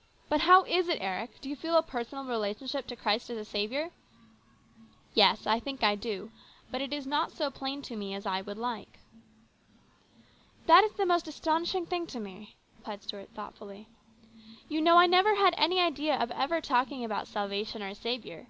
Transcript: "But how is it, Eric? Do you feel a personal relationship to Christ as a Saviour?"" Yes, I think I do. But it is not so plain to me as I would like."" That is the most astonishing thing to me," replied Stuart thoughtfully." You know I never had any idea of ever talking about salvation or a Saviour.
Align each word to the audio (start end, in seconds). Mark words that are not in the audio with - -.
"But 0.30 0.40
how 0.40 0.62
is 0.64 0.88
it, 0.88 0.96
Eric? 0.98 1.42
Do 1.42 1.50
you 1.50 1.54
feel 1.54 1.76
a 1.76 1.82
personal 1.82 2.24
relationship 2.24 2.86
to 2.86 2.96
Christ 2.96 3.28
as 3.28 3.36
a 3.36 3.44
Saviour?"" 3.44 3.90
Yes, 5.14 5.46
I 5.46 5.60
think 5.60 5.82
I 5.82 5.94
do. 5.94 6.30
But 6.70 6.80
it 6.80 6.90
is 6.90 7.06
not 7.06 7.32
so 7.32 7.50
plain 7.50 7.82
to 7.82 7.94
me 7.94 8.14
as 8.14 8.24
I 8.24 8.40
would 8.40 8.56
like."" 8.56 8.98
That 10.68 10.84
is 10.84 10.92
the 10.94 11.04
most 11.04 11.28
astonishing 11.28 11.84
thing 11.84 12.06
to 12.06 12.18
me," 12.18 12.56
replied 12.78 13.02
Stuart 13.02 13.28
thoughtfully." 13.34 13.88
You 14.70 14.80
know 14.80 14.96
I 14.96 15.04
never 15.04 15.34
had 15.34 15.54
any 15.58 15.80
idea 15.82 16.14
of 16.16 16.30
ever 16.30 16.62
talking 16.62 17.04
about 17.04 17.28
salvation 17.28 17.82
or 17.82 17.88
a 17.88 17.94
Saviour. 17.94 18.46